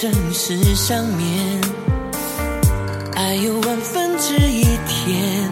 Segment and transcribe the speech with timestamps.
[0.00, 1.60] 真实上面
[3.16, 5.50] 爱有万分之一甜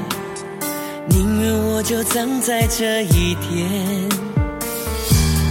[1.07, 4.09] 宁愿我就葬在这一点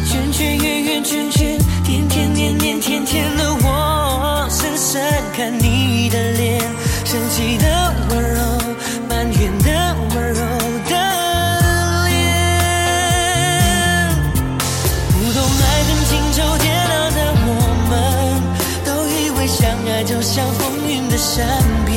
[0.03, 5.00] 圈圈圆圆圈圈天天年年天天的我深深
[5.36, 6.59] 看你的脸
[7.06, 8.27] 生气的温
[19.98, 21.44] 爱就像风云的善
[21.84, 21.97] 变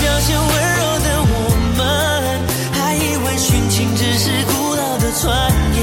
[0.00, 1.34] 表现温柔的我
[1.76, 1.80] 们
[2.72, 5.79] 还以为殉情只是古老的传言。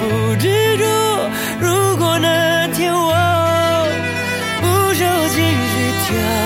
[0.00, 0.84] 不执着
[1.60, 3.14] 如果那天我
[4.60, 5.36] 不受情
[5.72, 5.74] 绪
[6.04, 6.45] 挑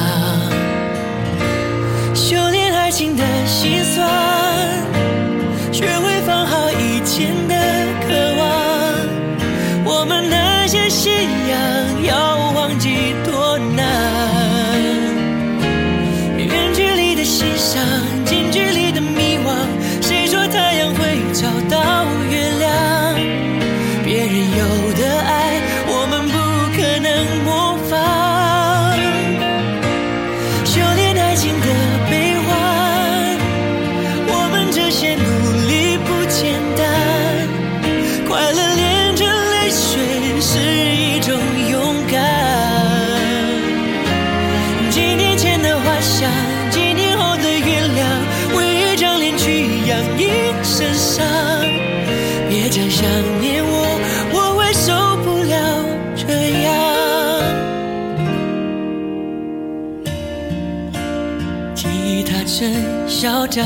[62.23, 62.73] 他真
[63.07, 63.65] 嚣张。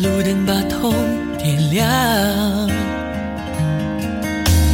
[0.00, 0.94] 路灯把痛
[1.36, 1.86] 点亮，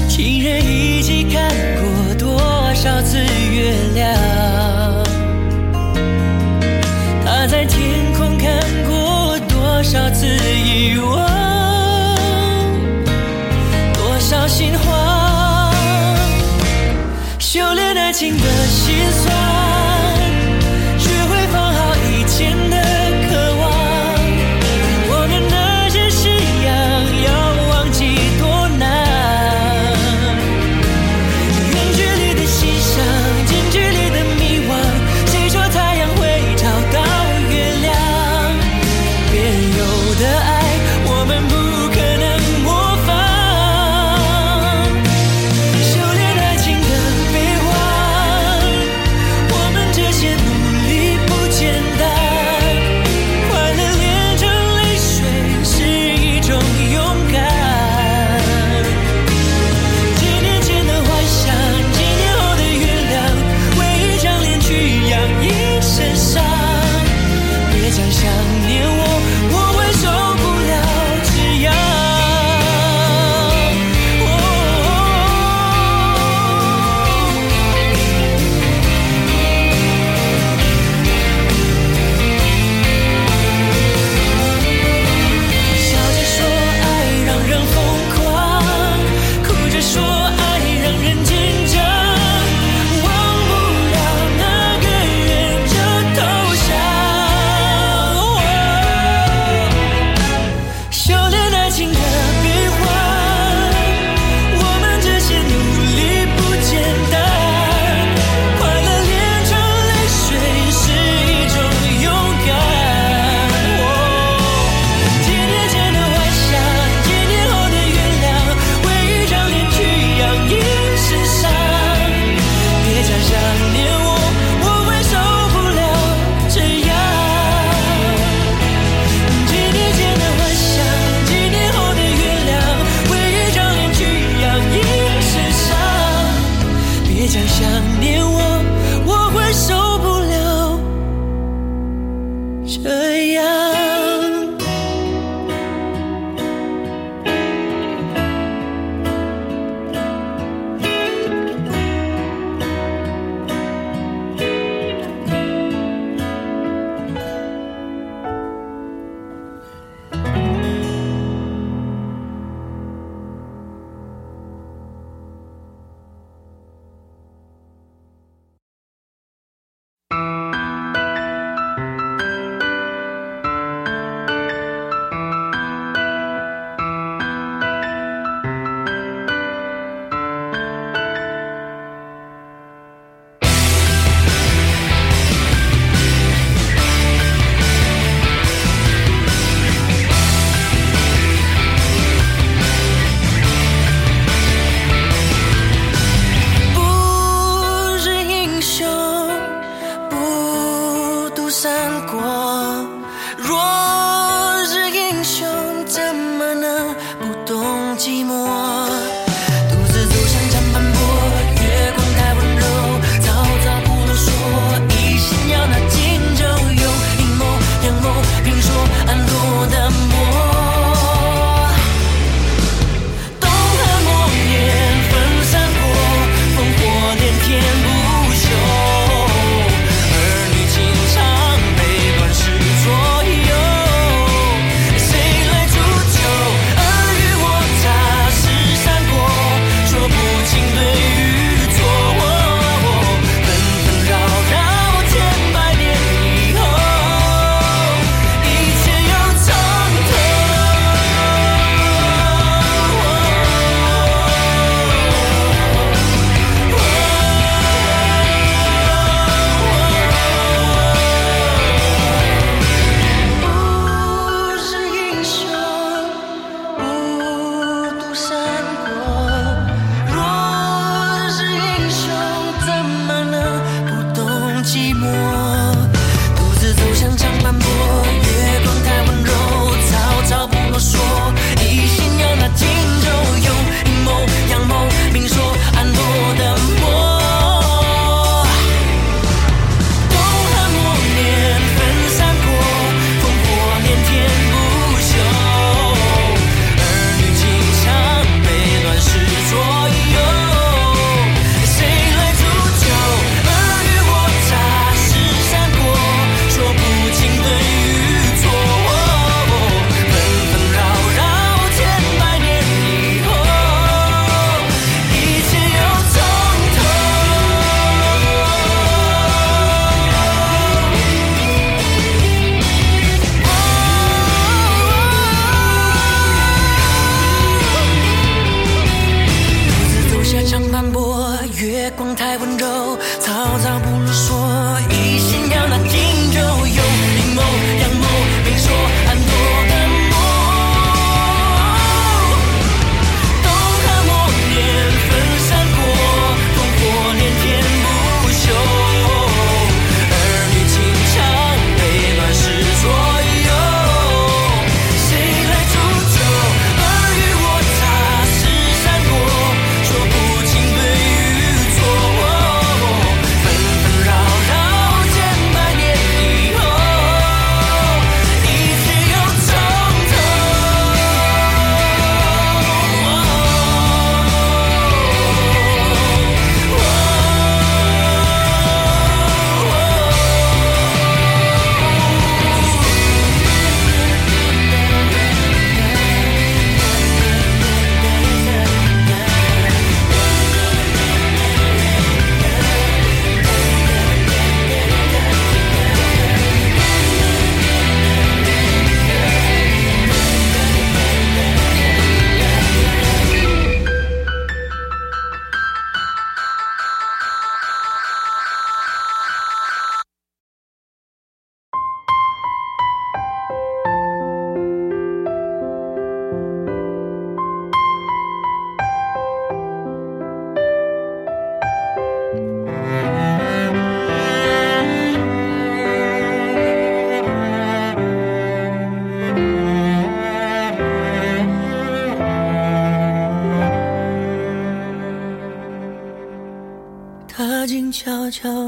[0.08, 1.48] 情人一起看
[1.80, 2.38] 过多
[2.74, 4.14] 少次月亮？
[7.24, 10.26] 他在天空看过多少次？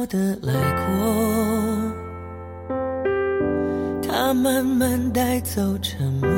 [0.07, 0.55] 的来
[0.87, 1.97] 过。
[4.09, 6.29] 他慢慢带走沉默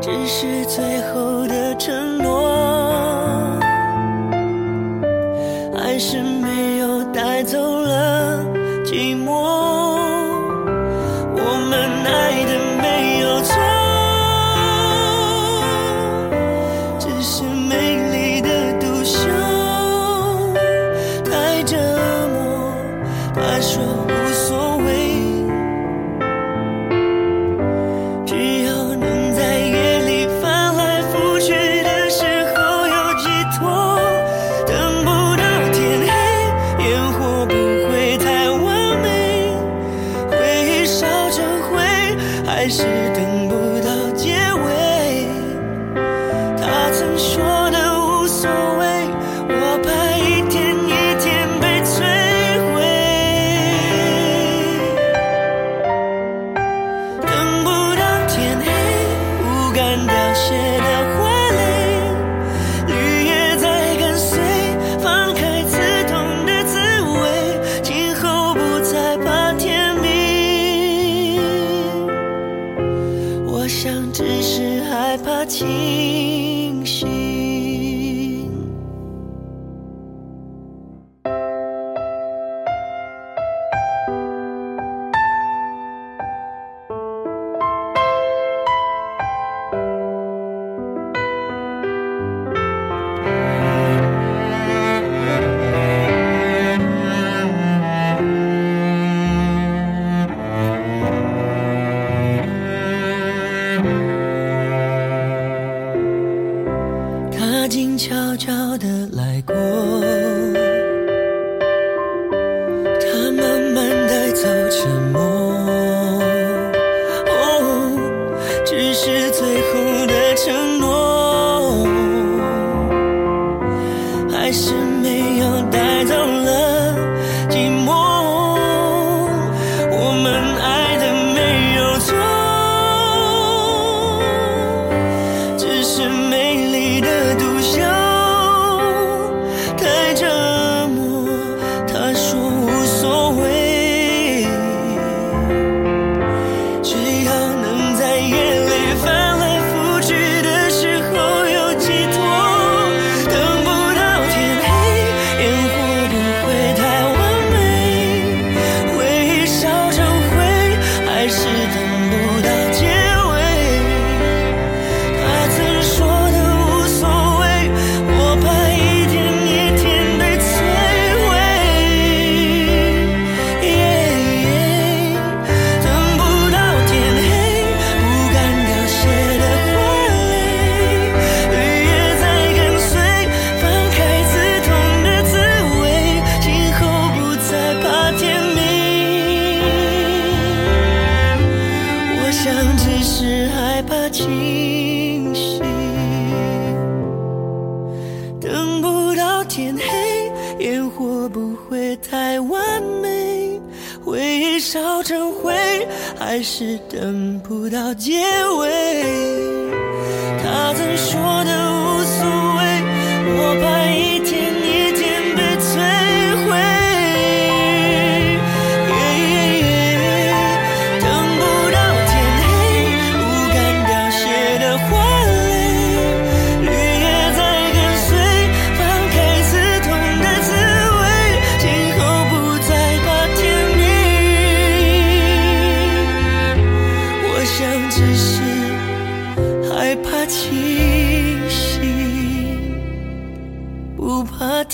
[0.00, 1.57] 只是最后的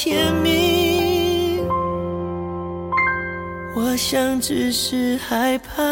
[0.04, 1.60] 甜蜜，
[3.74, 5.82] 我想只是害怕。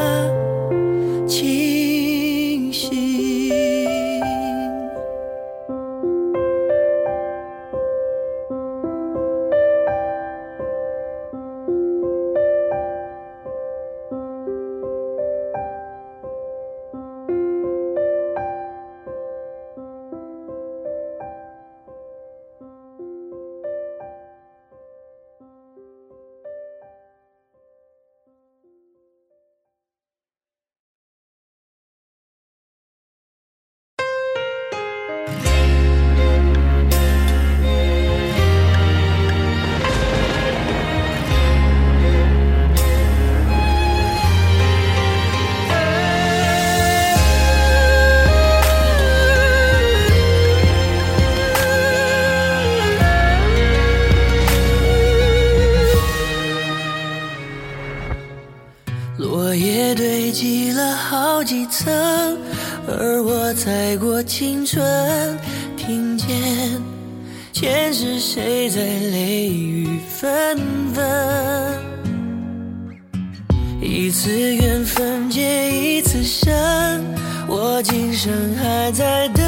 [77.94, 79.44] 今生还在等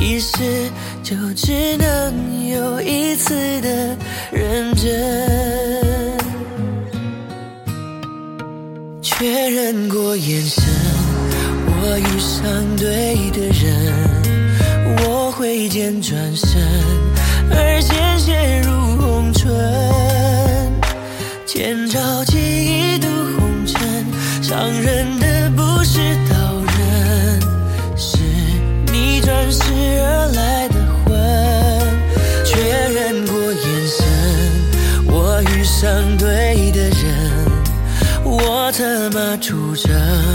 [0.00, 0.38] 一世
[1.02, 3.94] 就只能有一次的
[4.32, 6.16] 认真
[9.02, 10.64] 确认过眼神
[11.66, 13.92] 我遇上对的人
[15.02, 16.62] 我挥剑转身
[17.50, 19.52] 而鲜血如红唇
[21.44, 23.06] 前朝记忆渡
[23.38, 23.82] 红尘
[24.42, 25.23] 伤人的
[39.74, 40.33] 着。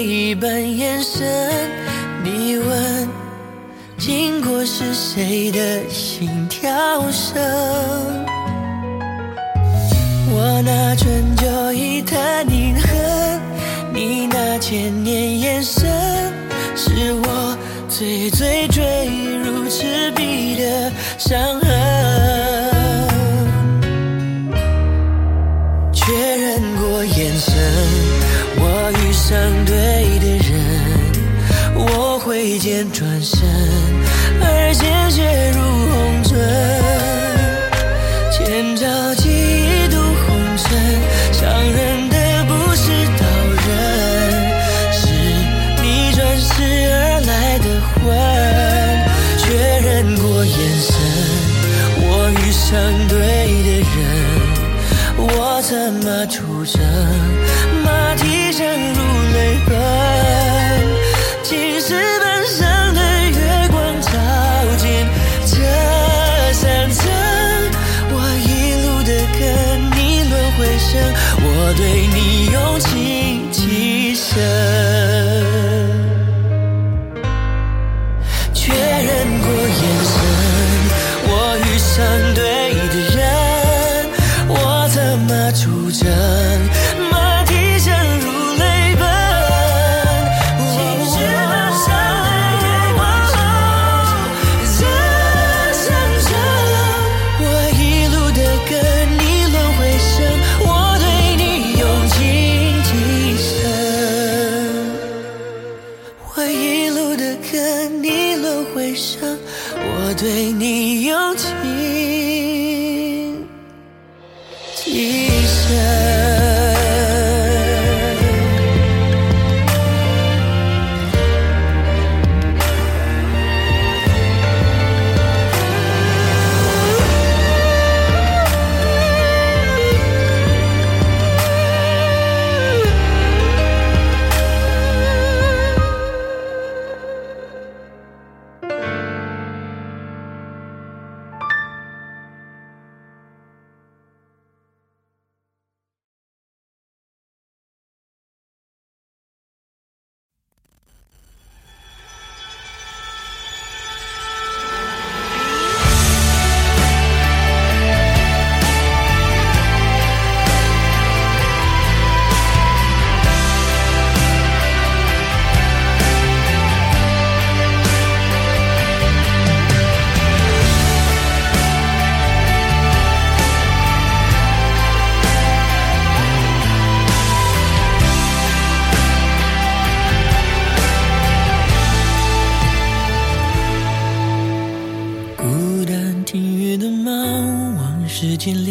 [0.00, 1.70] 一般眼神，
[2.24, 3.08] 你问
[3.98, 6.68] 经过是谁的心跳
[7.10, 7.38] 声？
[10.32, 13.40] 我那春秋一叹饮恨，
[13.92, 16.32] 你那千年眼神，
[16.74, 19.06] 是我最最坠
[19.44, 22.09] 入赤壁的伤痕。
[32.88, 33.09] been.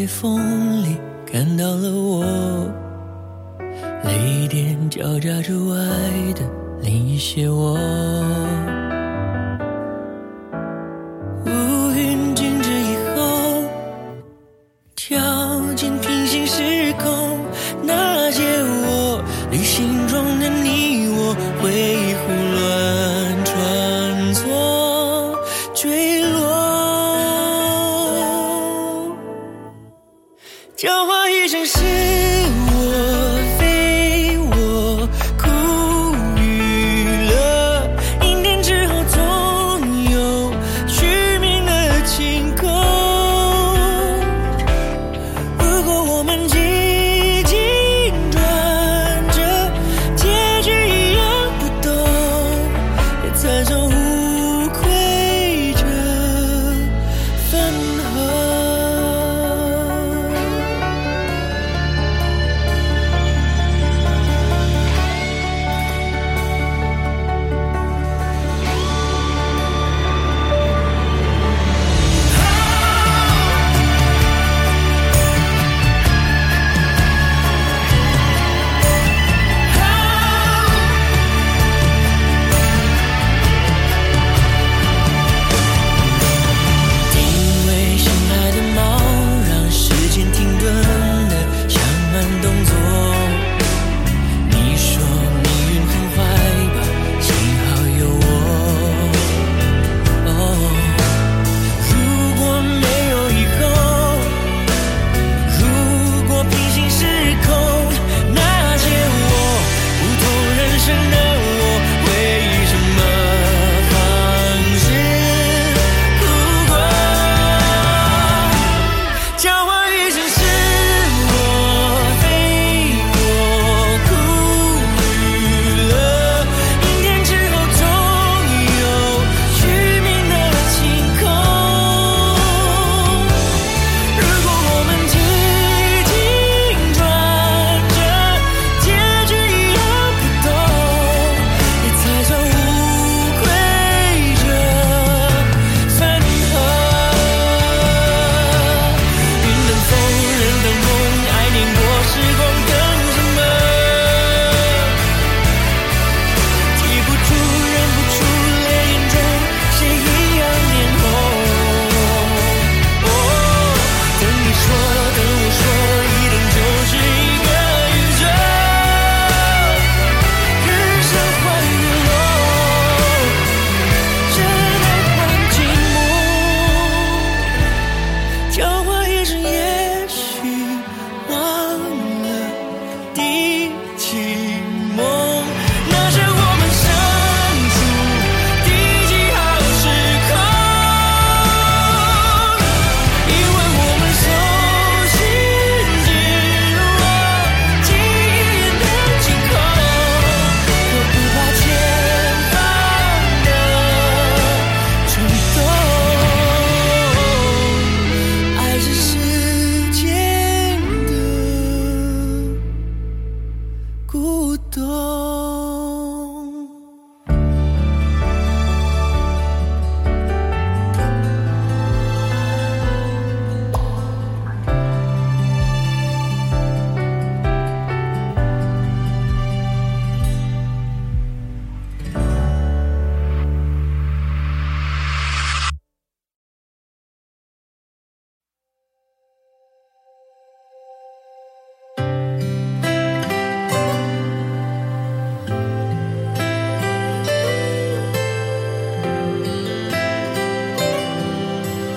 [0.09, 2.25] 风里看到了我
[4.03, 5.75] 雷电交加之外
[6.33, 6.41] 的
[6.81, 8.58] 另一些我。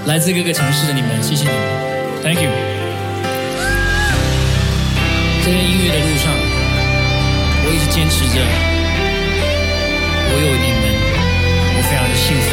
[0.05, 1.57] 来自各个城市的你们，谢谢你们
[2.22, 2.50] ，Thank you。
[5.44, 6.32] 在这音乐的路上，
[7.64, 8.34] 我一直坚持着，
[10.28, 10.84] 我有你们，
[11.76, 12.46] 我非常的幸福。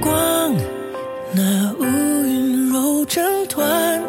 [0.00, 0.56] 光，
[1.32, 1.42] 那
[1.78, 1.82] 乌
[2.24, 4.02] 云揉成团，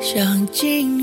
[0.00, 0.97] 像镜。